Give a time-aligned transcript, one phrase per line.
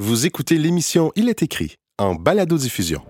[0.00, 3.02] Vous écoutez l'émission Il est écrit en balado-diffusion.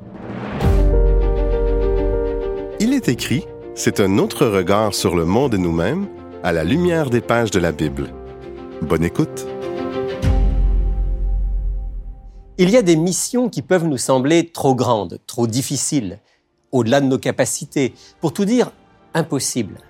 [2.80, 6.08] Il est écrit, c'est un autre regard sur le monde et nous-mêmes
[6.42, 8.08] à la lumière des pages de la Bible.
[8.80, 9.46] Bonne écoute.
[12.56, 16.20] Il y a des missions qui peuvent nous sembler trop grandes, trop difficiles,
[16.72, 17.92] au-delà de nos capacités,
[18.22, 18.72] pour tout dire
[19.12, 19.82] impossibles.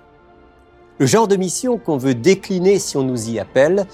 [0.99, 3.87] Le genre de mission qu'on veut décliner si on nous y appelle,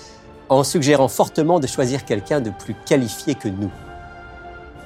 [0.48, 3.70] en suggérant fortement de choisir quelqu'un de plus qualifié que nous.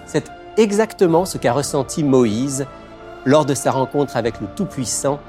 [0.06, 2.66] C'est exactement ce qu'a ressenti Moïse
[3.24, 5.20] lors de sa rencontre avec le Tout-Puissant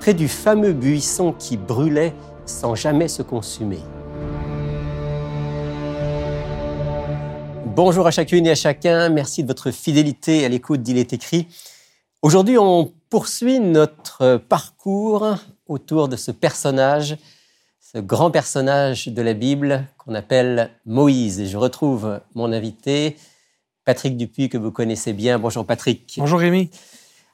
[0.00, 3.80] près du fameux buisson qui brûlait sans jamais se consumer.
[7.64, 11.46] Bonjour à chacune et à chacun, merci de votre fidélité à l'écoute d'Il est écrit.
[12.22, 15.36] Aujourd'hui, on poursuit notre parcours
[15.68, 17.16] autour de ce personnage
[17.92, 21.38] ce grand personnage de la Bible qu'on appelle Moïse.
[21.38, 23.16] Et je retrouve mon invité,
[23.84, 25.38] Patrick Dupuis, que vous connaissez bien.
[25.38, 26.14] Bonjour Patrick.
[26.18, 26.68] Bonjour Rémi.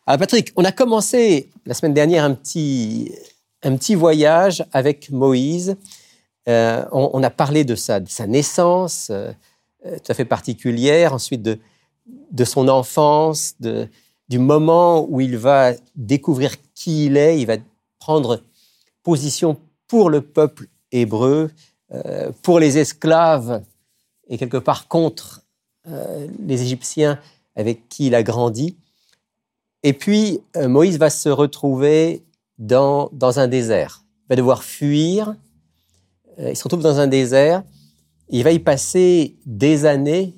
[0.07, 3.15] Alors Patrick, on a commencé la semaine dernière un petit,
[3.63, 5.77] un petit voyage avec Moïse.
[6.49, 9.33] Euh, on, a parlé de sa, de sa naissance, euh,
[9.85, 11.61] tout à fait particulière, ensuite de,
[12.31, 13.89] de son enfance, de,
[14.29, 17.57] du moment où il va découvrir qui il est, il va
[17.99, 18.43] prendre
[19.03, 19.57] position
[19.93, 21.51] pour le peuple hébreu,
[21.93, 23.63] euh, pour les esclaves
[24.27, 25.43] et quelque part contre
[25.87, 27.21] euh, les Égyptiens
[27.57, 28.79] avec qui il a grandi.
[29.83, 32.25] Et puis, euh, Moïse va se retrouver
[32.57, 34.03] dans, dans un désert.
[34.25, 35.37] Il va devoir fuir.
[36.39, 37.63] il se retrouve dans un désert.
[38.31, 40.33] Il va y passer des années,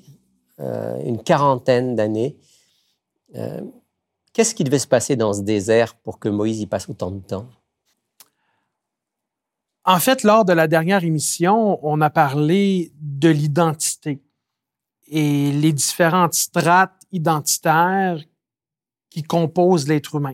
[0.59, 2.35] une quarantaine d'années.
[4.33, 7.21] Qu'est-ce qui devait se passer dans ce désert pour que Moïse y passe autant de
[7.21, 7.47] temps?
[9.85, 14.19] En fait, lors de la dernière émission, on a parlé de l'identité
[15.07, 18.19] et les différentes strates identitaires
[19.11, 20.33] qui composent l'être humain.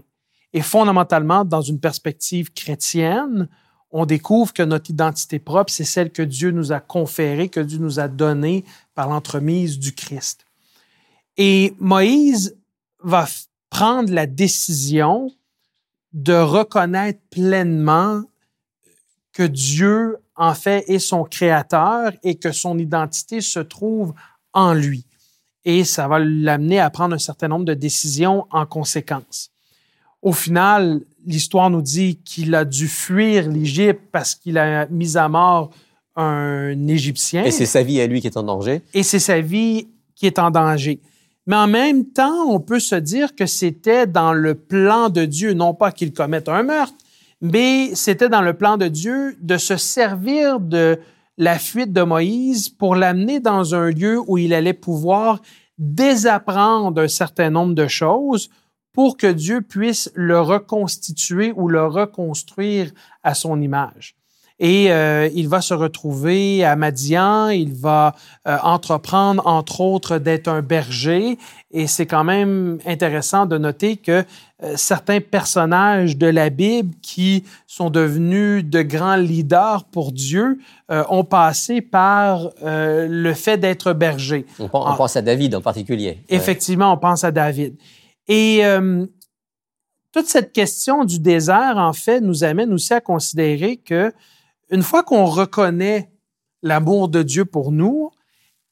[0.54, 3.50] Et fondamentalement, dans une perspective chrétienne,
[3.92, 7.78] on découvre que notre identité propre, c'est celle que Dieu nous a conférée, que Dieu
[7.78, 8.64] nous a donnée
[8.96, 10.46] par l'entremise du Christ.
[11.36, 12.58] Et Moïse
[13.04, 13.28] va
[13.70, 15.30] prendre la décision
[16.14, 18.24] de reconnaître pleinement
[19.34, 24.14] que Dieu, en fait, est son créateur et que son identité se trouve
[24.54, 25.06] en lui.
[25.64, 29.52] Et ça va l'amener à prendre un certain nombre de décisions en conséquence.
[30.22, 35.30] Au final, l'histoire nous dit qu'il a dû fuir l'Égypte parce qu'il a mis à
[35.30, 35.72] mort
[36.16, 37.44] un Égyptien.
[37.44, 38.82] Et c'est sa vie à lui qui est en danger.
[38.94, 41.00] Et c'est sa vie qui est en danger.
[41.48, 45.54] Mais en même temps, on peut se dire que c'était dans le plan de Dieu,
[45.54, 46.94] non pas qu'il commette un meurtre,
[47.42, 51.00] mais c'était dans le plan de Dieu de se servir de
[51.38, 55.42] la fuite de Moïse pour l'amener dans un lieu où il allait pouvoir
[55.78, 58.50] désapprendre un certain nombre de choses
[58.94, 62.92] pour que Dieu puisse le reconstituer ou le reconstruire
[63.24, 64.16] à son image.
[64.64, 68.14] Et euh, il va se retrouver à Madian, il va
[68.48, 71.40] euh, entreprendre, entre autres, d'être un berger.
[71.72, 74.24] Et c'est quand même intéressant de noter que
[74.62, 81.24] euh, certains personnages de la Bible qui sont devenus de grands leaders pour Dieu ont
[81.24, 84.46] passé par le fait d'être berger.
[84.60, 86.20] On, pense à David en particulier.
[86.28, 87.78] Effectivement, on pense à David.
[88.28, 88.62] Et
[90.12, 94.12] toute cette question du désert, en fait, nous amène aussi à considérer que
[94.72, 96.10] une fois qu'on reconnaît
[96.64, 98.12] l'amour de Dieu pour nous,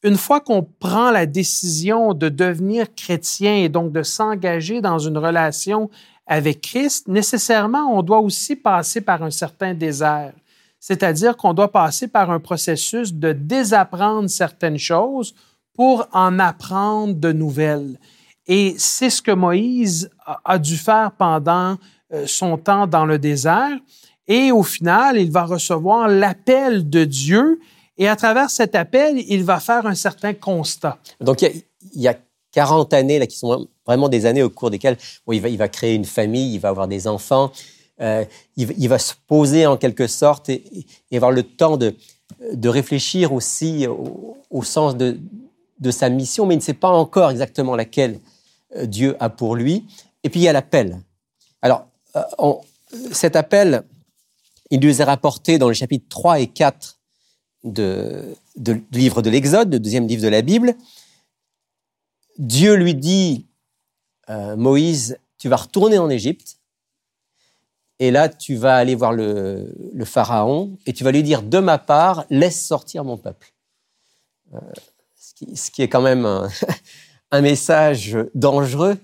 [0.02, 5.18] une fois qu'on prend la décision de devenir chrétien et donc de s'engager dans une
[5.18, 5.90] relation
[6.26, 10.34] avec Christ, nécessairement, on doit aussi passer par un certain désert.
[10.80, 15.36] C'est-à-dire qu'on doit passer par un processus de désapprendre certaines choses
[15.74, 18.00] pour en apprendre de nouvelles.
[18.48, 20.10] Et c'est ce que Moïse
[20.46, 21.78] a dû faire pendant
[22.14, 23.78] euh, son temps dans le désert.
[24.30, 27.60] Et au final, il va recevoir l'appel de Dieu
[28.00, 30.98] et à travers cet appel, il va faire un certain constat.
[31.20, 31.62] Donc, il
[31.96, 32.16] y a,
[32.52, 34.98] 40 années là, qui sont vraiment des années au cours desquelles
[35.32, 37.52] il, va, créer une famille, il va avoir des enfants,
[38.02, 38.26] euh,
[38.58, 40.64] il, va se poser en quelque sorte et,
[41.12, 41.96] avoir le temps de,
[42.52, 45.20] de réfléchir aussi au, sens de,
[45.80, 48.20] de, sa mission, mais il ne sait pas encore exactement laquelle
[48.78, 49.86] euh, Dieu a pour lui.
[50.24, 51.00] Et puis il y a l'appel.
[51.62, 51.86] Alors,
[52.16, 52.54] euh,
[53.12, 53.84] cet appel,
[54.70, 57.00] il nous est rapporté dans les chapitres 3 et 4
[57.64, 60.76] de, du livre de l'Exode, le deuxième livre de la Bible.
[62.38, 63.48] Dieu lui dit,
[64.30, 66.58] euh, Moïse, tu vas retourner en Égypte,
[68.00, 69.74] et là tu vas aller voir le,
[70.06, 73.54] Pharaon, et tu vas lui dire, de ma part, laisse sortir mon peuple.
[74.54, 74.60] Euh,
[75.18, 78.98] ce ce qui est quand même un, message dangereux,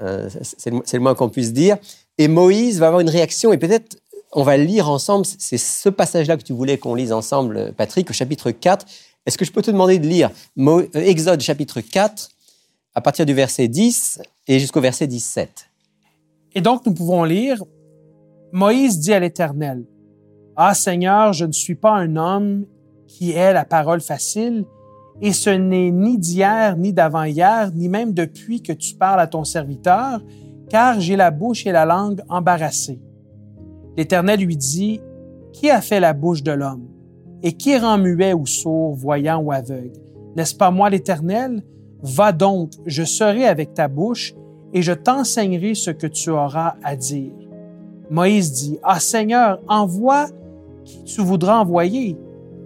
[0.00, 1.78] euh, c'est le, moins qu'on puisse dire.
[2.18, 4.01] Et Moïse va avoir une réaction, et peut-être
[4.32, 8.12] on va lire ensemble, c'est ce passage-là que tu voulais qu'on lise ensemble, Patrick, au
[8.12, 8.86] chapitre 4.
[9.26, 12.30] Est-ce que je peux te demander de lire euh, Exode chapitre 4,
[12.94, 15.68] à partir du verset 10 et jusqu'au verset 17
[16.54, 17.62] Et donc nous pouvons lire,
[18.52, 19.84] Moïse dit à l'Éternel,
[20.56, 22.64] Ah Seigneur, je ne suis pas un homme
[23.06, 24.64] qui ait la parole facile,
[25.20, 29.44] et ce n'est ni d'hier, ni d'avant-hier, ni même depuis que tu parles à ton
[29.44, 30.22] serviteur,
[30.70, 32.98] car j'ai la bouche et la langue embarrassées.
[33.96, 35.00] L'Éternel lui dit,
[35.52, 36.88] Qui a fait la bouche de l'homme?
[37.42, 39.98] Et qui rend muet ou sourd, voyant ou aveugle?
[40.36, 41.62] N'est-ce pas moi l'Éternel?
[42.02, 44.34] Va donc, je serai avec ta bouche,
[44.72, 47.32] et je t'enseignerai ce que tu auras à dire.
[48.10, 50.26] Moïse dit, Ah Seigneur, envoie
[50.84, 52.16] qui tu voudras envoyer.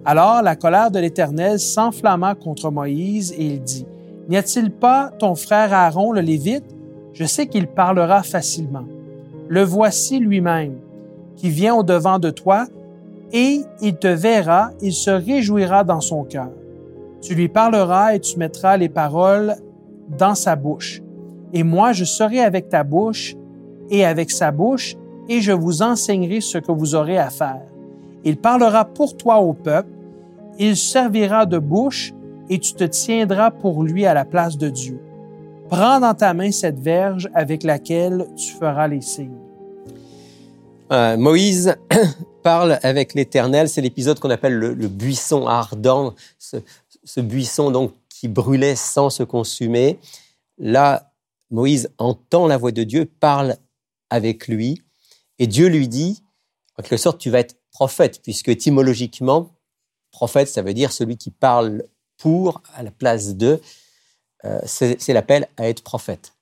[0.04, 3.86] Alors la colère de l'Éternel s'enflamma contre Moïse et il dit,
[4.28, 6.74] N'y a-t-il pas ton frère Aaron le Lévite?
[7.12, 8.84] Je sais qu'il parlera facilement.
[9.48, 10.74] Le voici lui-même,
[11.36, 12.66] qui vient au-devant de toi,
[13.32, 16.50] et il te verra, il se réjouira dans son cœur.
[17.20, 19.54] Tu lui parleras et tu mettras les paroles
[20.18, 21.02] dans sa bouche.
[21.52, 23.36] Et moi, je serai avec ta bouche
[23.90, 24.96] et avec sa bouche,
[25.28, 27.62] et je vous enseignerai ce que vous aurez à faire.
[28.24, 29.90] Il parlera pour toi au peuple,
[30.58, 32.12] il servira de bouche
[32.48, 35.00] et tu te tiendras pour lui à la place de Dieu.
[35.68, 39.45] Prends dans ta main cette verge avec laquelle tu feras les signes.
[40.92, 41.76] Euh, Moïse
[42.42, 43.68] parle avec l'Éternel.
[43.68, 49.98] C'est l'épisode qu'on appelle le, buisson ardent, ce, buisson donc qui brûlait sans se consumer.
[50.58, 51.12] Là,
[51.50, 53.56] Moïse entend la voix de Dieu, parle
[54.10, 54.82] avec lui,
[55.38, 56.22] et Dieu lui dit,
[56.78, 59.56] en quelque sorte, tu vas être prophète, puisque étymologiquement,
[60.16, 61.84] Prophète, ça veut dire celui qui parle
[62.16, 63.60] pour, à la place de.
[64.46, 66.32] Euh, c'est l'appel à être prophète.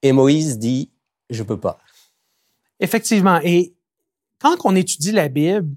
[0.00, 0.90] Et Moïse dit,
[1.28, 1.78] je peux pas.
[2.82, 3.40] Effectivement.
[3.42, 3.72] Et
[4.38, 5.74] quand on étudie la Bible,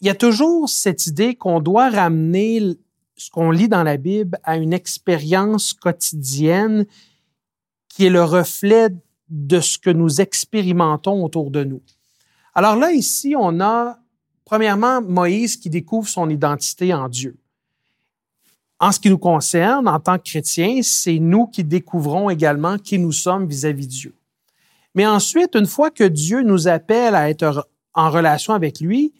[0.00, 2.76] il y a toujours cette idée qu'on doit ramener
[3.16, 6.86] ce qu'on lit dans la Bible à une expérience quotidienne
[7.88, 8.90] qui est le reflet
[9.28, 11.82] de ce que nous expérimentons autour de nous.
[12.54, 13.98] Alors là, ici, on a
[14.46, 17.36] Premièrement, Moïse qui découvre son identité en Dieu.
[18.78, 22.96] En ce qui nous concerne, en tant que chrétiens, c'est nous qui découvrons également qui
[22.98, 24.14] nous sommes vis-à-vis de Dieu.
[24.96, 29.12] Mais ensuite, une fois que Dieu nous appelle à être en relation avec lui,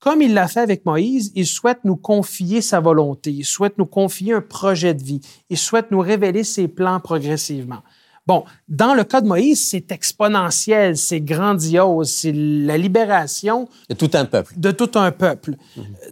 [0.00, 3.86] comme il l'a fait avec Moïse, il souhaite nous confier sa volonté, il souhaite nous
[3.86, 5.20] confier un projet de vie,
[5.50, 7.82] il souhaite nous révéler ses plans progressivement.
[8.26, 14.10] Bon, dans le cas de Moïse, c'est exponentiel, c'est grandiose, c'est la libération de tout
[14.14, 14.54] un peuple.
[14.56, 15.56] De tout un peuple.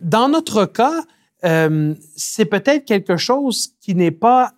[0.03, 1.03] Dans notre cas,
[1.45, 4.53] euh, c'est peut-être quelque chose qui n'est pas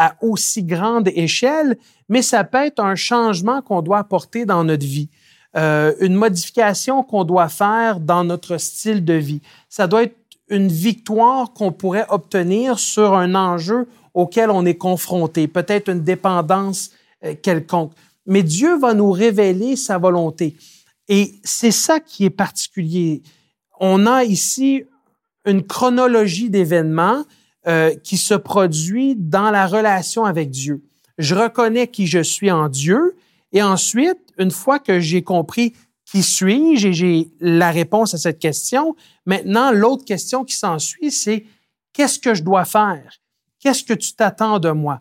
[0.00, 1.76] à aussi grande échelle,
[2.08, 5.10] mais ça peut être un changement qu'on doit apporter dans notre vie,
[5.58, 9.42] euh, une modification qu'on doit faire dans notre style de vie.
[9.68, 10.16] Ça doit être
[10.48, 16.92] une victoire qu'on pourrait obtenir sur un enjeu auquel on est confronté, peut-être une dépendance
[17.22, 17.92] euh, quelconque.
[18.24, 20.56] Mais Dieu va nous révéler sa volonté.
[21.08, 23.20] Et c'est ça qui est particulier.
[23.78, 24.84] On a ici
[25.44, 27.22] une chronologie d'événements
[27.66, 30.82] euh, qui se produit dans la relation avec Dieu.
[31.18, 33.16] Je reconnais qui je suis en Dieu
[33.52, 35.74] et ensuite, une fois que j'ai compris
[36.04, 41.44] qui suis-je et j'ai la réponse à cette question, maintenant, l'autre question qui s'ensuit, c'est
[41.92, 43.20] qu'est-ce que je dois faire?
[43.60, 45.00] Qu'est-ce que tu t'attends de moi?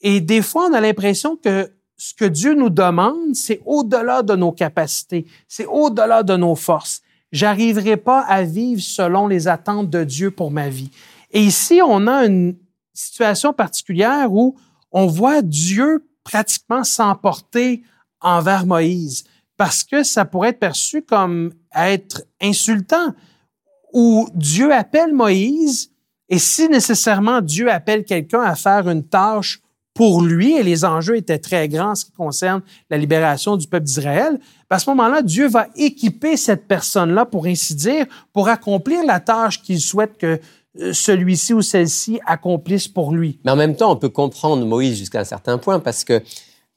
[0.00, 4.34] Et des fois, on a l'impression que ce que Dieu nous demande, c'est au-delà de
[4.34, 7.00] nos capacités, c'est au-delà de nos forces.
[7.30, 10.90] J'arriverai pas à vivre selon les attentes de Dieu pour ma vie.
[11.32, 12.56] Et ici, on a une
[12.92, 14.56] situation particulière où
[14.90, 17.82] on voit Dieu pratiquement s'emporter
[18.20, 19.24] envers Moïse
[19.56, 23.14] parce que ça pourrait être perçu comme être insultant,
[23.92, 25.92] où Dieu appelle Moïse
[26.28, 29.60] et si nécessairement Dieu appelle quelqu'un à faire une tâche
[29.94, 33.68] pour lui, et les enjeux étaient très grands en ce qui concerne la libération du
[33.68, 38.48] peuple d'Israël, ben, à ce moment-là, Dieu va équiper cette personne-là, pour ainsi dire, pour
[38.48, 40.40] accomplir la tâche qu'il souhaite que
[40.92, 43.38] celui-ci ou celle-ci accomplisse pour lui.
[43.44, 46.22] Mais en même temps, on peut comprendre Moïse jusqu'à un certain point parce que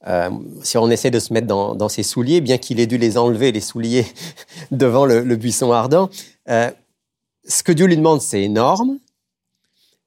[0.06, 0.30] euh,
[0.62, 3.52] si on essaie de se mettre dans, ses souliers, bien qu'il ait dû les enlever,
[3.52, 4.06] les souliers,
[4.70, 6.10] devant le, buisson ardent,
[6.48, 6.70] euh,
[7.48, 8.98] ce que Dieu lui demande, c'est énorme.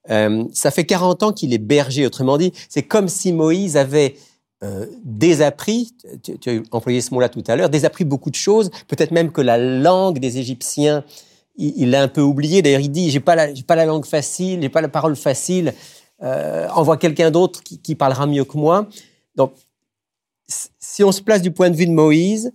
[0.10, 2.05] Euh, ça fait 40 ans qu'il est berger.
[2.05, 4.15] Autrement dit, c'est comme si Moïse avait
[4.63, 5.93] euh, désappris,
[6.24, 9.41] tu, as employé ce mot-là tout à l'heure, désappris beaucoup de choses, peut-être même que
[9.41, 11.03] la langue des Égyptiens
[11.56, 12.62] il l'a un peu oublié.
[12.62, 15.74] D'ailleurs, il dit, j'ai pas la, pas la langue facile, j'ai pas la parole facile.
[16.22, 18.88] Euh, envoie quelqu'un d'autre qui, qui, parlera mieux que moi.
[19.36, 19.53] Donc,
[20.48, 22.51] si on se place du point de vue de Moïse,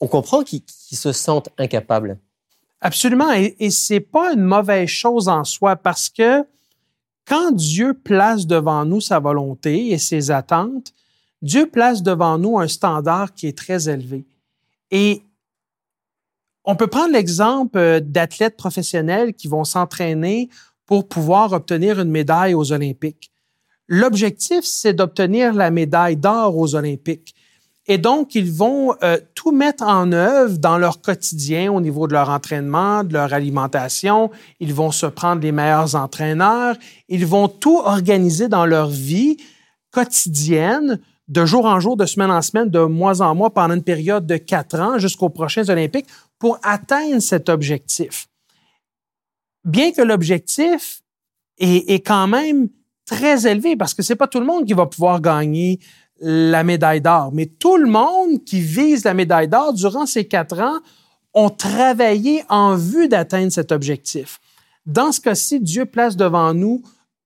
[0.00, 2.18] on comprend qu'il, se sente incapable.
[2.80, 3.32] Absolument.
[3.32, 6.44] Et, et c'est pas une mauvaise chose en soi parce que
[7.26, 10.92] quand Dieu place devant nous sa volonté et ses attentes,
[11.42, 14.24] Dieu place devant nous un standard qui est très élevé.
[14.90, 15.22] Et
[16.66, 20.50] on peut prendre l'exemple euh, d'athlètes professionnels qui vont s'entraîner
[20.84, 23.30] pour pouvoir obtenir une médaille aux Olympiques.
[23.88, 27.34] L'objectif, c'est d'obtenir la médaille d'or aux Olympiques.
[27.88, 32.14] Et donc, ils vont euh, tout mettre en œuvre dans leur quotidien au niveau de
[32.14, 34.32] leur entraînement, de leur alimentation.
[34.58, 36.74] Ils vont se prendre les meilleurs entraîneurs.
[37.08, 39.36] Ils vont tout organiser dans leur vie
[39.92, 43.82] quotidienne de jour en jour, de semaine en semaine, de mois en mois, pendant une
[43.82, 46.06] période de quatre ans jusqu'aux prochains Olympiques
[46.38, 48.28] pour atteindre cet objectif.
[49.64, 51.02] Bien que l'objectif
[51.58, 52.68] est, quand même
[53.04, 55.80] très élevé, parce que c'est pas tout le monde qui va pouvoir gagner
[56.20, 60.60] la médaille d'or, mais tout le monde qui vise la médaille d'or durant ces quatre
[60.60, 60.78] ans
[61.34, 64.38] ont travaillé en vue d'atteindre cet objectif.
[64.86, 66.82] Dans ce cas-ci, Dieu place devant nous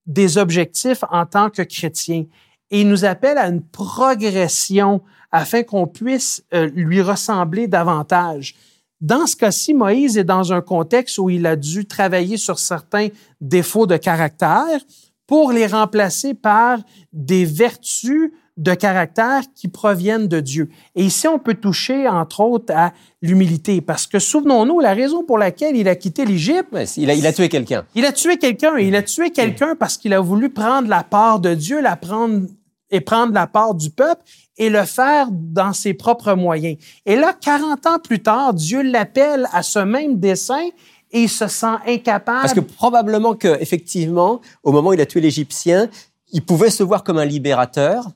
[0.07, 2.25] des objectifs en tant que chrétiens
[2.71, 5.03] et il nous appelle à une progression
[5.33, 8.55] afin qu'on puisse euh, lui ressembler davantage.
[9.01, 13.09] Dans ce cas-ci, Moïse est dans un contexte où il a dû travailler sur certains
[13.41, 14.81] défauts de caractère
[15.27, 16.81] pour les remplacer par
[17.13, 20.69] des vertus de caractère qui proviennent de Dieu.
[20.95, 22.93] Et ici, on peut toucher, entre autres, à
[23.23, 26.69] l'humilité, parce que souvenons-nous, la raison pour laquelle il a quitté l'Égypte...
[26.99, 27.87] il, a, il a tué quelqu'un.
[27.95, 31.05] Il a tué quelqu'un, et il a tué quelqu'un parce qu'il a voulu prendre la
[31.05, 32.43] part de Dieu, la prendre
[32.91, 34.23] et prendre la part du peuple
[34.61, 36.77] et le faire dans ses propres moyens.
[37.07, 40.69] Et là, 40 ans plus tard, Dieu l'appelle à ce même dessein
[41.11, 42.43] et il se sent incapable.
[42.43, 45.89] Parce que probablement que, effectivement, au moment où il a tué l'Égyptien,
[46.31, 48.11] il pouvait se voir comme un libérateur,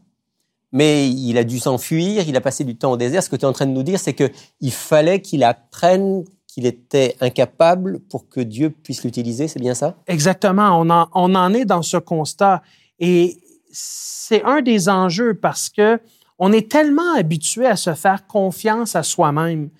[0.70, 3.22] mais il a dû s'enfuir, il a passé du temps au désert.
[3.22, 6.66] Ce que tu es en train de nous dire, c'est qu'il fallait qu'il apprenne qu'il
[6.66, 9.96] était incapable pour que Dieu puisse l'utiliser, c'est bien ça?
[10.06, 12.62] Exactement, on en, on en est dans ce constat.
[13.00, 13.38] Et
[13.72, 15.98] c'est un des enjeux parce que
[16.38, 19.70] on est tellement habitué à se faire confiance à soi-même.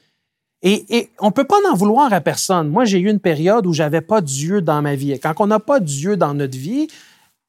[0.67, 2.69] Et, on ne peut pas en vouloir à personne.
[2.71, 5.13] Moi, j'ai eu une période où j'avais pas Dieu dans ma vie.
[5.13, 6.89] Et quand on n'a pas Dieu dans notre vie,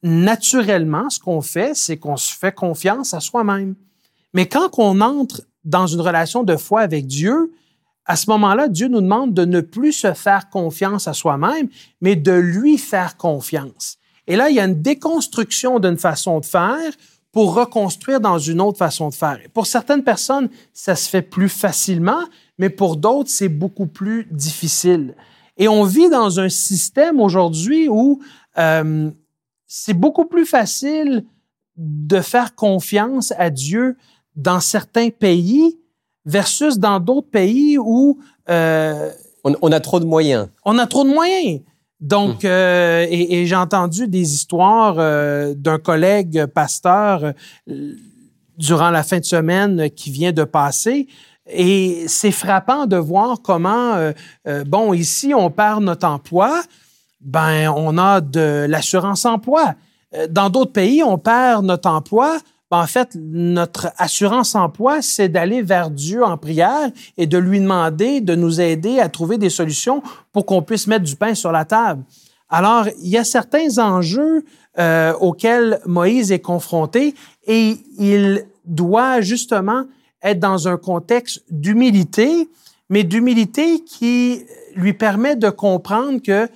[0.04, 3.76] naturellement, ce qu'on fait, c'est qu'on se fait confiance à soi-même.
[4.34, 7.54] Mais quand on entre dans une relation de foi avec Dieu,
[8.06, 11.70] à ce moment-là, Dieu nous demande de ne plus se faire confiance à soi-même,
[12.02, 13.98] mais de lui faire confiance.
[14.28, 16.92] Et là, il y a une déconstruction d'une façon de faire
[17.36, 19.38] pour reconstruire dans une autre façon de faire.
[19.54, 22.22] Pour certaines personnes, ça se fait plus facilement,
[22.58, 25.16] mais pour d'autres, c'est beaucoup plus difficile.
[25.58, 28.22] Et on vit dans un système aujourd'hui où
[28.58, 29.12] euh,
[29.68, 31.26] c'est beaucoup plus facile
[31.76, 33.98] de faire confiance à Dieu
[34.38, 35.78] dans certains pays
[36.24, 38.18] versus dans d'autres pays où...
[38.50, 39.12] Euh,
[39.44, 40.48] on, on, a trop de moyens.
[40.64, 41.60] On a trop de moyens.
[42.06, 42.48] Donc, hmm.
[42.48, 47.34] euh, et, j'ai entendu des histoires euh, d'un collègue pasteur
[47.68, 47.96] euh,
[48.60, 51.08] durant la fin de semaine qui vient de passer.
[51.50, 54.12] Et c'est frappant de voir comment,
[54.66, 56.64] bon, ici, on perd notre emploi,
[57.22, 59.76] ben, on a de l'assurance emploi.
[60.32, 62.40] Dans d'autres pays, on perd notre emploi,
[62.76, 68.20] en fait, notre assurance emploi, c'est d'aller vers Dieu en prière et de lui demander
[68.20, 70.04] de nous aider à trouver des solutions
[70.34, 72.04] pour qu'on puisse mettre du pain sur la table.
[72.50, 74.44] Alors, il y a certains enjeux
[74.78, 77.16] euh, auxquels Moïse est confronté
[77.48, 79.86] et il doit justement
[80.22, 82.50] être dans un contexte d'humilité,
[82.90, 84.44] mais d'humilité qui
[84.76, 86.50] lui permet de comprendre que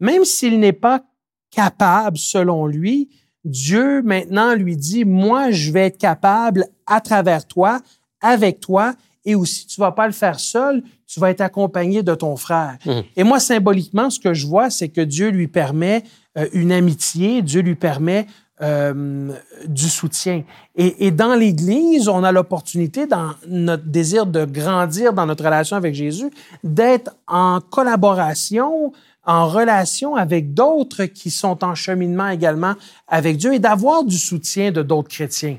[0.00, 1.02] même s'il n'est pas
[1.50, 3.10] capable, selon lui,
[3.46, 7.80] Dieu maintenant lui dit, moi, je vais être capable à travers toi,
[8.20, 12.14] avec toi, et aussi tu vas pas le faire seul, tu vas être accompagné de
[12.14, 12.76] ton frère.
[12.84, 12.90] Mmh.
[13.16, 16.02] Et moi, symboliquement, ce que je vois, c'est que Dieu lui permet
[16.36, 18.26] euh, une amitié, Dieu lui permet
[18.62, 19.32] euh,
[19.66, 20.42] du soutien.
[20.74, 25.76] Et, et dans l'Église, on a l'opportunité, dans notre désir de grandir dans notre relation
[25.76, 26.30] avec Jésus,
[26.64, 28.92] d'être en collaboration
[29.26, 32.74] en relation avec d'autres qui sont en cheminement également
[33.08, 35.58] avec Dieu et d'avoir du soutien de d'autres chrétiens.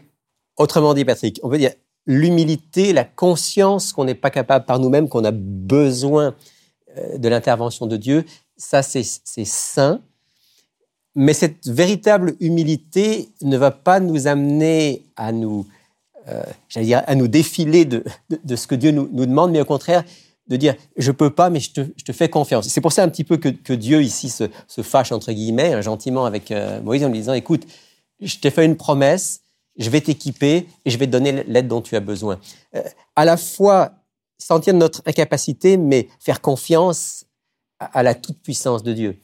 [0.56, 1.72] Autrement dit, Patrick, on veut dire
[2.06, 6.34] l'humilité, la conscience qu'on n'est pas capable par nous-mêmes, qu'on a besoin
[6.98, 8.24] euh, de l'intervention de Dieu,
[8.56, 10.02] ça c'est sain.
[11.14, 15.66] Mais cette véritable humilité ne va pas nous amener à nous,
[16.30, 16.44] euh,
[16.76, 20.04] dire, à nous défiler de, de, ce que Dieu nous demande, mais au contraire,
[20.48, 22.68] de dire je peux pas, mais je te, fais confiance.
[22.68, 24.48] C'est pour ça un petit peu que, Dieu ici se,
[24.82, 27.66] fâche entre guillemets hein, gentiment avec euh, Moïse en lui disant écoute,
[28.22, 29.42] je t'ai fait une promesse,
[29.78, 32.40] je vais t'équiper et je vais te donner l'aide dont tu as besoin.
[32.76, 32.82] Euh,
[33.16, 33.92] à la fois
[34.38, 37.26] sentir notre incapacité, mais faire confiance
[37.80, 39.20] à, à la toute puissance de Dieu.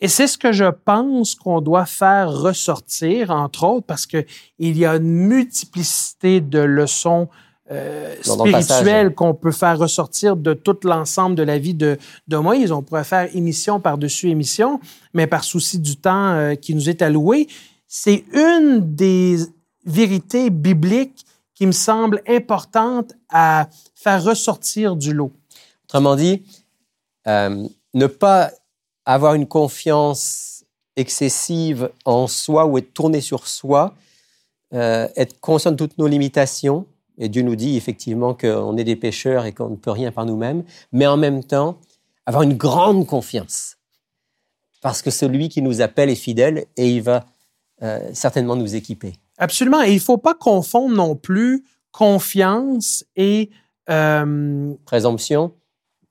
[0.00, 4.24] Et c'est ce que je pense qu'on doit faire ressortir, entre autres, parce que
[4.58, 7.28] il y a une multiplicité de leçons
[7.70, 12.72] euh, spirituelles qu'on peut faire ressortir de tout l'ensemble de la vie de, de Moïse.
[12.72, 14.80] On pourrait faire émission par-dessus émission,
[15.14, 17.48] mais par souci du temps euh, qui nous est alloué,
[17.86, 19.38] c'est une des
[19.84, 25.32] vérités bibliques qui me semble importante à faire ressortir du lot.
[25.84, 26.42] Autrement dit,
[27.26, 28.52] euh, ne pas
[29.04, 30.64] avoir une confiance
[30.96, 33.94] excessive en soi ou être tourné sur soi,
[34.74, 36.86] euh, être conscient de toutes nos limitations.
[37.18, 40.24] Et Dieu nous dit effectivement qu'on est des pécheurs et qu'on ne peut rien par
[40.24, 41.78] nous-mêmes, mais en même temps,
[42.26, 43.76] avoir une grande confiance.
[44.80, 47.26] Parce que celui qui nous appelle est fidèle et il va
[47.82, 49.14] euh, certainement nous équiper.
[49.38, 49.82] Absolument.
[49.82, 53.50] Et il ne faut pas confondre non plus confiance et...
[53.90, 55.52] Euh, présomption.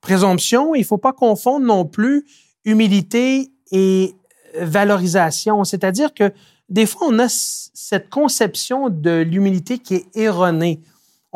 [0.02, 0.76] Présomption.
[0.76, 2.26] Il ne faut pas confondre non plus
[2.66, 4.16] humilité et
[4.60, 5.64] valorisation.
[5.64, 6.34] C'est-à-dire que
[6.70, 10.82] des fois, on a cette conception de l'humilité qui est erronée.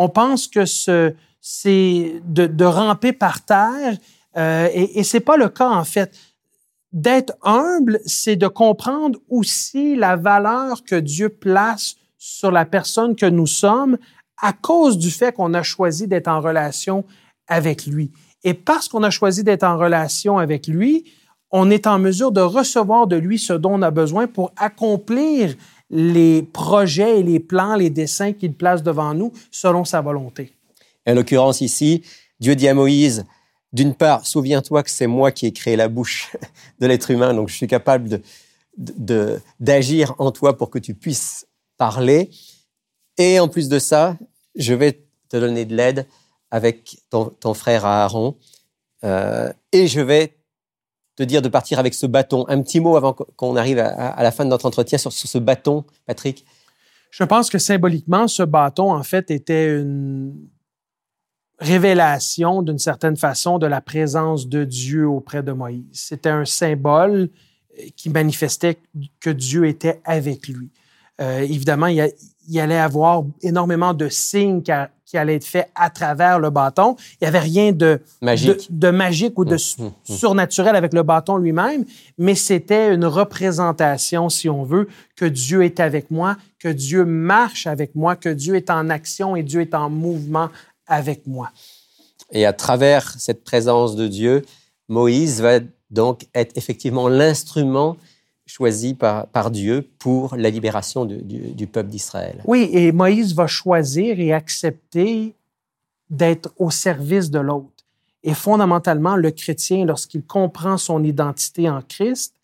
[0.04, 3.96] On pense que ce, c'est de, de, ramper par terre
[4.36, 6.12] euh, et, et c'est pas le cas en fait.
[6.92, 13.28] D'être humble, c'est de comprendre aussi la valeur que Dieu place sur la personne que
[13.28, 14.00] nous sommes
[14.42, 17.06] à cause du fait qu'on a choisi d'être en relation
[17.48, 18.12] avec lui.
[18.44, 21.06] Et parce qu'on a choisi d'être en relation avec lui,
[21.52, 25.54] on est en mesure de recevoir de lui ce dont on a besoin pour accomplir
[25.92, 30.54] les projets et les plans, les dessins qu'il place devant nous selon sa volonté.
[31.06, 32.04] En l'occurrence ici,
[32.40, 33.26] Dieu dit à Moïse,
[33.74, 36.36] d'une part, souviens-toi que c'est moi qui ai créé la bouche
[36.80, 38.22] de l'être humain, donc je suis capable
[39.60, 41.46] d'agir en toi pour que tu puisses
[41.78, 42.30] parler.
[43.18, 44.18] Et en plus de ça,
[44.56, 46.08] je vais te donner de l'aide
[46.52, 48.38] avec ton, ton, frère Aaron.
[49.04, 50.36] Euh, et je vais
[51.26, 52.46] dire de partir avec ce bâton.
[52.48, 55.86] Un petit mot avant qu'on arrive à, la fin de notre entretien sur, ce bâton,
[56.06, 56.46] Patrick.
[57.12, 60.34] Je pense que symboliquement, ce bâton, en fait, était une
[61.60, 65.86] révélation, d'une certaine façon, de la présence de Dieu auprès de Moïse.
[65.92, 67.30] C'était un symbole
[67.80, 68.78] euh, qui manifestait
[69.20, 70.72] que Dieu était avec lui.
[71.20, 72.10] Euh, évidemment, il y, a,
[72.48, 74.72] il allait avoir énormément de signes qui,
[75.06, 76.96] qui, allaient être faits à travers le bâton.
[77.14, 80.14] Il n'y avait rien de magique, de, de magique ou de mmh, mmh, mmh.
[80.14, 81.86] surnaturel avec le bâton lui-même,
[82.18, 87.68] mais c'était une représentation, si on veut, que Dieu est avec moi, que Dieu marche
[87.68, 90.50] avec moi, que Dieu est en action et Dieu est en mouvement
[90.88, 91.52] avec moi.
[92.32, 94.44] Et à travers cette présence de Dieu,
[94.88, 97.98] Moïse va donc être effectivement l'instrument
[98.52, 102.42] choisi par, Dieu pour la libération du peuple d'Israël.
[102.46, 105.36] Oui, et Moïse va choisir et accepter
[106.10, 107.86] d'être au service de l'autre.
[108.24, 112.36] Et fondamentalement, le chrétien, lorsqu'il comprend son identité en Christ,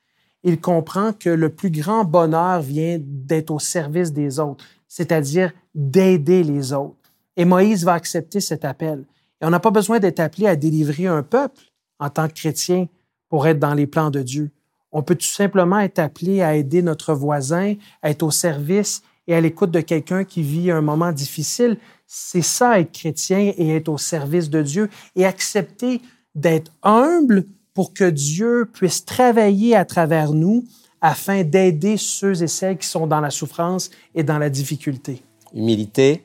[0.43, 6.43] il comprend que le plus grand bonheur vient d'être au service des autres, c'est-à-dire d'aider
[6.43, 6.96] les autres.
[7.36, 9.04] Et Moïse va accepter cet appel.
[9.41, 11.62] Et on n'a pas besoin d'être appelé à délivrer un peuple
[12.00, 12.88] en tant que chrétien
[13.28, 14.52] pour être dans les plans de Dieu.
[14.98, 19.36] On peut tout simplement être appelé à aider notre voisin, à être au service et
[19.36, 21.78] à l'écoute de quelqu'un qui vit un moment difficile.
[22.08, 26.02] C'est ça, être chrétien et être au service de Dieu et accepter
[26.34, 30.64] d'être humble pour que Dieu puisse travailler à travers nous
[31.00, 35.22] afin d'aider ceux et celles qui sont dans la souffrance et dans la difficulté.
[35.54, 36.24] Humilité,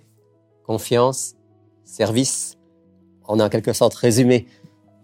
[0.66, 1.34] confiance,
[1.84, 2.56] service.
[3.28, 4.46] On a en quelque sorte résumé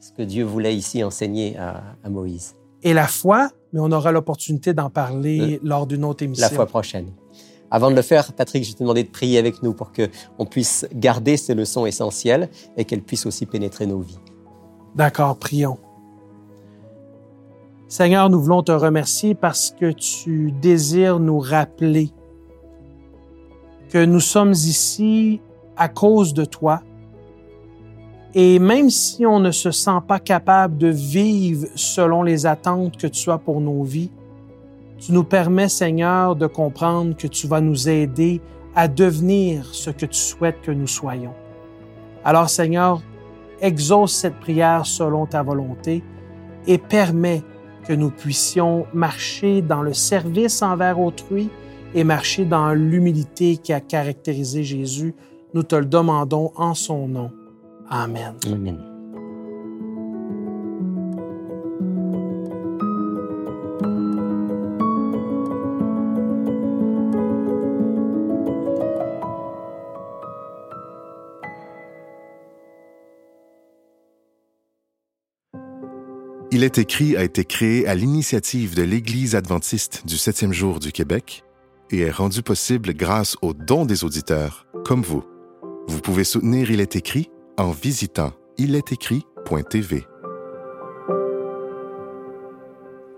[0.01, 4.13] ce que Dieu voulait ici enseigner à, à Moïse et la foi, mais on aura
[4.13, 6.47] l'opportunité d'en parler euh, lors d'une autre émission.
[6.49, 7.11] La fois prochaine.
[7.71, 10.47] Avant de le faire, Patrick, je vais te demander de prier avec nous pour qu'on
[10.47, 14.19] puisse garder ces leçons essentielles et qu'elles puissent aussi pénétrer nos vies.
[14.95, 15.79] D'accord, prions.
[17.89, 22.11] Seigneur, nous voulons te remercier parce que tu désires nous rappeler
[23.91, 25.41] que nous sommes ici
[25.77, 26.83] à cause de toi,
[28.35, 33.07] et même si on ne se sent pas capable de vivre selon les attentes que
[33.07, 34.11] tu as pour nos vies,
[34.99, 38.41] tu nous permets, Seigneur, de comprendre que tu vas nous aider
[38.75, 41.35] à devenir ce que tu souhaites que nous soyons.
[42.25, 43.01] Alors, Seigneur,
[43.61, 46.03] exauce cette prière selon ta volonté
[46.67, 47.43] et permets
[47.85, 51.49] que nous puissions marcher dans le service envers autrui
[51.95, 55.15] et marcher dans l'humilité qui a caractérisé Jésus.
[55.55, 57.31] Nous te le demandons en son nom.
[57.91, 58.35] Amen.
[58.47, 58.79] Amen.
[76.51, 80.93] Il est écrit a été créé à l'initiative de l'Église adventiste du septième jour du
[80.93, 81.45] Québec
[81.91, 85.25] et est rendu possible grâce aux dons des auditeurs comme vous.
[85.87, 90.07] Vous pouvez soutenir Il est écrit en visitant ilestécrit.tv.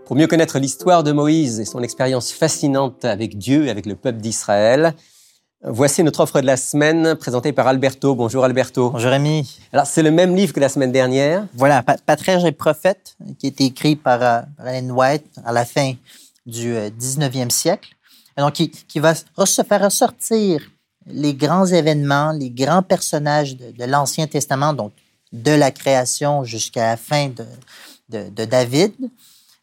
[0.07, 3.95] Pour mieux connaître l'histoire de Moïse et son expérience fascinante avec Dieu et avec le
[3.95, 4.95] peuple d'Israël,
[5.63, 8.15] voici notre offre de la semaine présentée par Alberto.
[8.15, 8.91] Bonjour Alberto.
[8.91, 9.59] Bonjour Rémi.
[9.73, 11.47] Alors c'est le même livre que la semaine dernière.
[11.55, 15.93] Voilà, Patriarche et prophète, qui a été écrit par, euh, Ellen White à la fin
[16.47, 17.91] du 19e euh, siècle.
[18.39, 20.63] Et donc, qui, qui va se faire ressortir
[21.13, 24.93] les grands événements, les grands personnages de, l'Ancien Testament, donc
[25.33, 27.31] de la création jusqu'à la fin
[28.09, 28.93] de, David,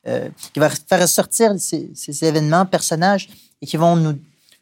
[0.08, 1.92] euh, qui va faire ressortir ces,
[2.24, 3.30] événements, personnages,
[3.62, 3.96] et qui vont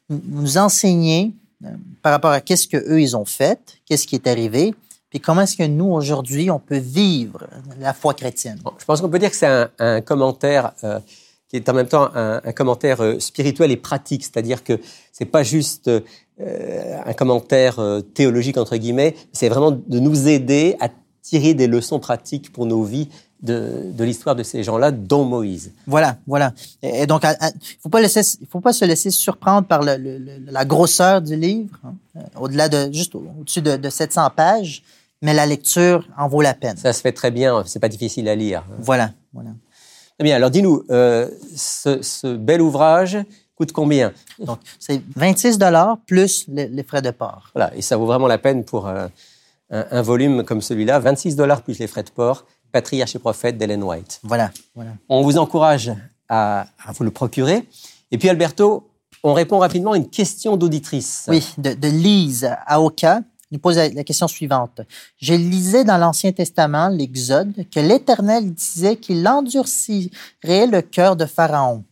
[0.09, 1.69] nous, enseigner euh,
[2.01, 4.73] par rapport à qu'est-ce que eux ils ont fait, qu'est-ce qui est arrivé,
[5.09, 7.47] puis comment est-ce que nous aujourd'hui on peut vivre
[7.79, 8.59] la foi chrétienne.
[8.79, 10.99] je pense qu'on peut dire que c'est un, un, commentaire euh,
[11.61, 14.79] qui est en même temps un, un commentaire spirituel et pratique, c'est-à-dire que
[15.11, 15.89] c'est pas juste
[16.41, 20.89] euh, un commentaire euh, théologique entre guillemets, c'est vraiment de nous aider à
[21.21, 23.07] tirer des leçons pratiques pour nos vies
[23.41, 25.71] de, de l'histoire de ces gens-là, dont Moïse.
[25.87, 26.51] Voilà, voilà.
[26.81, 29.95] Et, donc, il faut pas laisser, faut pas se laisser surprendre par le,
[30.45, 31.93] la grosseur du livre, hein.
[32.17, 34.83] euh, au-delà de juste au-dessus de, de, 700 pages,
[35.21, 36.75] mais la lecture en vaut la peine.
[36.75, 38.65] Ça se fait très bien, c'est pas difficile à lire.
[38.79, 39.51] Voilà, voilà.
[40.17, 40.35] Très bien.
[40.35, 43.17] Alors, dis-nous, euh, ce, ce bel ouvrage
[43.55, 44.13] coûte combien?
[44.39, 47.49] Donc, c'est 26 dollars plus les, frais de port.
[47.53, 49.09] Voilà, et ça vaut vraiment la peine pour un,
[49.69, 50.99] un, volume comme celui-là.
[50.99, 52.45] 26 dollars plus les frais de port.
[52.71, 54.19] Patriarche et prophète d'Ellen White.
[54.23, 54.91] Voilà, voilà.
[55.07, 55.93] On vous encourage
[56.27, 57.67] à, à, vous le procurer.
[58.11, 58.89] Et puis, Alberto,
[59.23, 61.25] on répond rapidement à une question d'auditrice.
[61.29, 63.21] Oui, de, de Lise Aoka
[63.51, 64.81] nous pose la question suivante.
[65.17, 71.83] Je lisais dans l'Ancien Testament, l'Exode, que l'Éternel disait qu'il endurcirait le cœur de Pharaon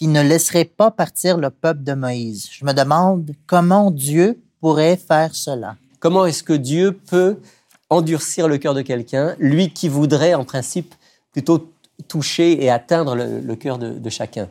[0.00, 2.48] qui ne laisserait pas partir le peuple de Moïse.
[2.50, 5.76] Je me demande comment Dieu pourrait faire cela.
[5.98, 7.36] Comment est-ce que Dieu peut
[7.90, 10.94] endurcir le cœur de quelqu'un, lui qui voudrait en principe
[11.32, 11.70] plutôt
[12.08, 14.48] toucher et atteindre le, cœur de, chacun?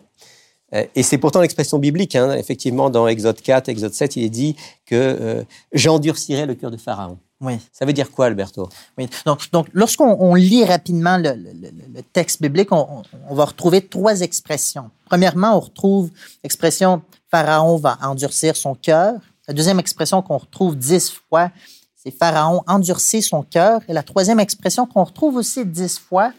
[0.71, 2.15] Et c'est pourtant l'expression biblique.
[2.15, 2.33] Hein.
[2.33, 4.55] Effectivement, dans Exode 4, Exode 7, il est dit
[4.85, 7.17] que euh, j'endurcirai le cœur de Pharaon.
[7.41, 7.53] Oui.
[7.71, 8.67] Ça veut dire quoi, Alberto?
[8.97, 9.07] Oui.
[9.25, 14.91] Donc, donc lorsqu'on lit rapidement le, le, texte biblique, on, on, va retrouver trois expressions.
[15.05, 16.09] Premièrement, on retrouve
[16.43, 17.01] l'expression
[17.31, 19.19] Pharaon va endurcir son cœur.
[19.47, 21.51] La deuxième expression qu'on retrouve dix fois,
[21.95, 23.81] c'est Pharaon endurcit son cœur.
[23.87, 26.33] Et la troisième expression qu'on retrouve aussi dix fois,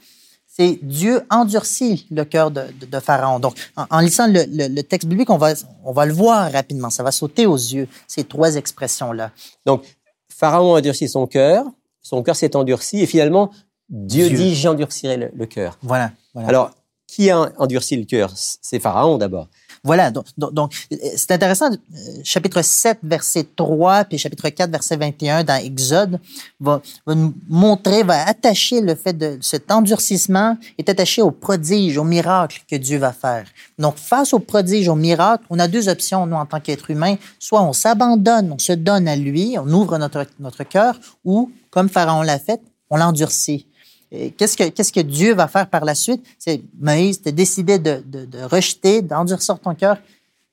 [0.52, 3.38] c'est Dieu endurcit le cœur de, de, de, Pharaon.
[3.38, 6.90] Donc, en, en lisant le, le, texte biblique, on va, on va le voir rapidement.
[6.90, 9.30] Ça va sauter aux yeux, ces trois expressions-là.
[9.64, 9.84] Donc,
[10.28, 11.64] Pharaon a endurci son cœur,
[12.02, 13.52] son cœur s'est endurci, et finalement,
[13.88, 15.78] Dieu, dit, j'endurcirai le, cœur.
[15.82, 16.48] Voilà, voilà.
[16.48, 16.70] Alors,
[17.06, 18.32] qui a endurci le cœur?
[18.34, 19.48] C'est Pharaon d'abord.
[19.82, 20.74] Voilà, donc,
[21.16, 26.18] c'est intéressant, euh, chapitre 7, verset 3, puis chapitre 4, verset 21 dans Exode,
[26.60, 31.96] va, va nous montrer, va attacher le fait de cet endurcissement, est attaché au prodige,
[31.96, 33.46] au miracle que Dieu va faire.
[33.78, 37.16] Donc, face au prodige, au miracle, on a deux options, nous, en tant qu'être humain.
[37.38, 41.88] Soit on s'abandonne, on se donne à lui, on ouvre notre, notre cœur, ou, comme
[41.88, 43.66] Pharaon l'a fait, on l'endurcit.
[44.10, 46.24] Qu'est-ce que, qu'est-ce que Dieu va faire par la suite?
[46.38, 49.98] C'est Moïse, tu as décidé de, de, de rejeter, d'endurcir ton cœur.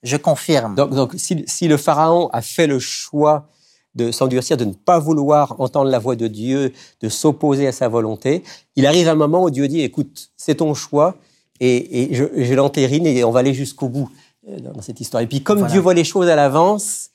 [0.03, 0.75] Je confirme.
[0.75, 3.47] Donc, donc si, si, le Pharaon a fait le choix
[3.95, 7.87] de s'endurcir, de ne pas vouloir entendre la voix de Dieu, de s'opposer à sa
[7.87, 8.43] volonté,
[8.75, 11.15] il arrive un moment où Dieu dit, écoute, c'est ton choix
[11.59, 14.11] et, et je, je l'entérine et on va aller jusqu'au bout
[14.47, 15.23] euh, dans cette histoire.
[15.23, 17.09] Et puis comme Dieu voit les choses à l'avance,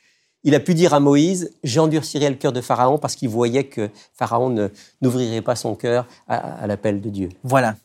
[0.44, 3.90] il a pu dire à Moïse, j'endurcirai le cœur de Pharaon parce qu'il voyait que
[4.14, 7.28] Pharaon n'ouvrirait pas son cœur à, l'appel de Dieu.
[7.44, 7.76] Voilà.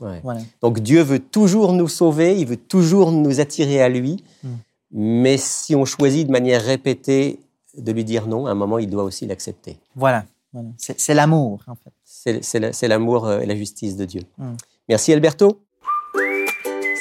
[0.61, 4.49] Donc Dieu veut toujours nous sauver, il veut toujours nous attirer à lui, hmm.
[4.91, 7.39] mais si on choisit de manière répétée
[7.77, 9.77] de lui dire non, à un moment, il doit aussi l'accepter.
[9.95, 10.25] Voilà.
[10.77, 12.41] C'est l'amour, en fait.
[12.41, 14.21] C'est l'amour euh, et la justice de Dieu.
[14.37, 14.55] Hmm.
[14.89, 15.61] Merci Alberto.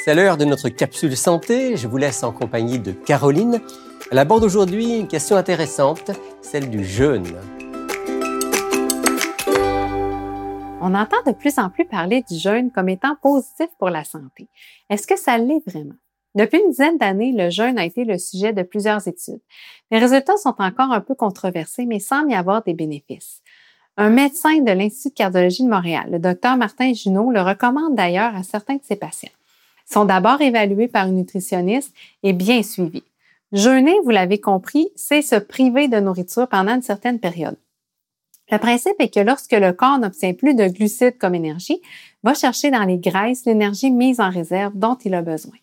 [0.05, 1.75] C'est l'heure de notre capsule santé.
[1.75, 3.59] Je vous laisse en compagnie de Caroline.
[4.11, 7.27] Elle aborde aujourd'hui une question intéressante, celle du jeûne.
[10.79, 14.47] On entend de plus en plus parler du jeûne comme étant positif pour la santé.
[14.89, 15.95] Est-ce que ça l'est vraiment?
[16.35, 19.41] Depuis une dizaine d'années, le jeûne a été le sujet de plusieurs études.
[19.91, 23.41] Les résultats sont encore un peu controversés, mais semble y avoir des bénéfices.
[23.97, 28.35] Un médecin de l'Institut de cardiologie de Montréal, le docteur Martin Junot, le recommande d'ailleurs
[28.35, 29.31] à certains de ses patients.
[29.89, 33.03] Ils sont d'abord évalués par une nutritionniste et bien suivis.
[33.53, 37.57] Jeûner, vous l'avez compris, c'est se priver de nourriture pendant une certaine période.
[38.51, 41.81] Le principe est que lorsque le corps n'obtient plus de glucides comme énergie,
[42.23, 45.55] va chercher dans les graisses l'énergie mise en réserve dont il a besoin.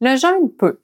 [0.00, 0.80] Le jeûne peut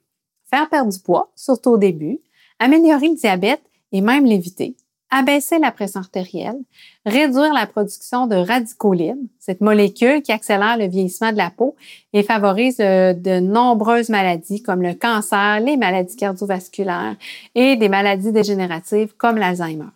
[0.49, 2.19] faire perdre du poids, surtout au début,
[2.59, 4.75] améliorer le diabète et même l'éviter,
[5.11, 6.59] abaisser la pression artérielle,
[7.05, 8.95] réduire la production de radicaux
[9.39, 11.75] cette molécule qui accélère le vieillissement de la peau
[12.13, 17.15] et favorise euh, de nombreuses maladies comme le cancer, les maladies cardiovasculaires
[17.55, 19.89] et des maladies dégénératives comme l'Alzheimer.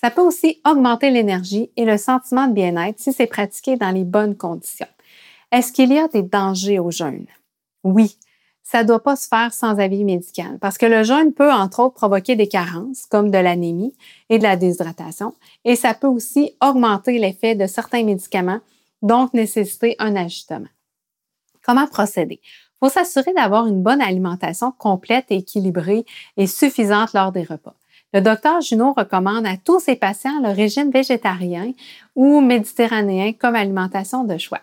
[0.00, 4.04] Ça peut aussi augmenter l'énergie et le sentiment de bien-être si c'est pratiqué dans les
[4.04, 4.86] bonnes conditions.
[5.50, 7.26] Est-ce qu'il y a des dangers au jeûne?
[7.84, 8.16] Oui,
[8.64, 11.94] ça doit pas se faire sans avis médical parce que le jeûne peut, entre autres,
[11.94, 13.94] provoquer des carences comme de l'anémie
[14.30, 18.60] et de la déshydratation et ça peut aussi augmenter l'effet de certains médicaments,
[19.02, 20.66] donc nécessiter un ajustement.
[21.62, 22.40] Comment procéder?
[22.42, 26.04] Il faut s'assurer d'avoir une bonne alimentation complète et équilibrée
[26.36, 27.76] et suffisante lors des repas.
[28.14, 31.72] Le docteur Junot recommande à tous ses patients le régime végétarien
[32.14, 34.60] ou méditerranéen comme alimentation de choix.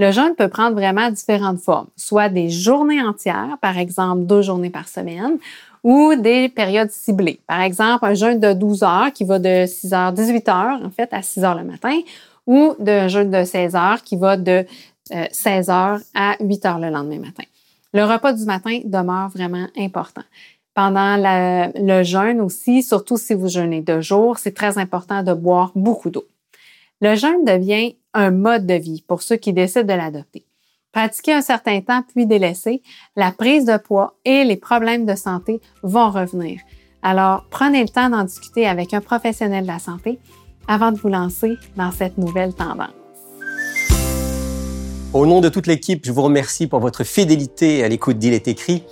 [0.00, 4.70] Le jeûne peut prendre vraiment différentes formes, soit des journées entières, par exemple deux journées
[4.70, 5.36] par semaine,
[5.84, 7.38] ou des périodes ciblées.
[7.46, 10.88] Par exemple, un jeûne de 12 heures qui va de 6 heures, 18 heures, en
[10.88, 12.00] fait, à 6 heures le matin,
[12.46, 14.64] ou d'un jeûne de 16 heures qui va de
[15.32, 17.44] 16 euh, heures à 8 heures le lendemain matin.
[17.92, 20.24] Le repas du matin demeure vraiment important.
[20.72, 25.72] Pendant le jeûne aussi, surtout si vous jeûnez de jour, c'est très important de boire
[25.74, 26.24] beaucoup d'eau.
[27.02, 30.46] Le jeûne devient un mode de vie pour ceux qui décident de l'adopter.
[30.92, 32.82] Pratiquer un certain temps puis délaisser,
[33.14, 36.60] la prise de poids et les problèmes de santé vont revenir.
[37.02, 40.18] Alors, prenez le temps d'en discuter avec un professionnel de la santé
[40.66, 42.90] avant de vous lancer dans cette nouvelle tendance.
[45.12, 48.48] Au nom de toute l'équipe, je vous remercie pour votre fidélité à l'écoute d'Il est
[48.48, 48.84] écrit.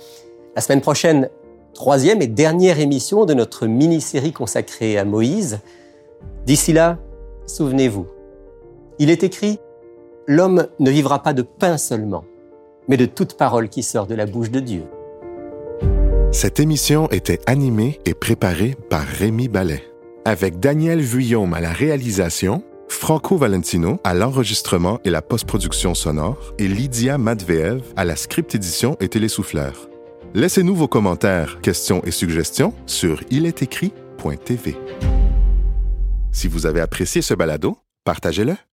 [0.55, 1.29] La semaine prochaine,
[1.73, 5.59] troisième et dernière émission de notre mini-série consacrée à Moïse.
[6.45, 6.97] D'ici là,
[7.45, 8.05] souvenez-vous,
[8.99, 9.59] il est écrit,
[10.31, 12.23] L'homme ne vivra pas de pain seulement,
[12.87, 14.83] mais de toute parole qui sort de la bouche de Dieu.
[16.31, 19.83] Cette émission était animée et préparée par Rémi Ballet,
[20.25, 26.67] avec Daniel Vuillaume à la réalisation, Franco Valentino à l'enregistrement et la post-production sonore et
[26.67, 29.89] Lydia Matveev à la script édition et télésouffleur.
[30.35, 34.77] Laissez-nous vos commentaires, questions et suggestions sur ilestécrit.tv.
[36.31, 38.55] Si vous avez apprécié ce balado, partagez-le